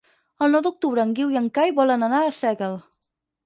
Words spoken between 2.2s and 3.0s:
a Arsèguel.